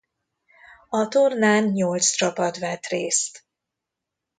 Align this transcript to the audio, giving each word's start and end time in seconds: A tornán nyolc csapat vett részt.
A 0.89 1.07
tornán 1.07 1.63
nyolc 1.63 2.05
csapat 2.15 2.57
vett 2.57 2.85
részt. 2.85 3.45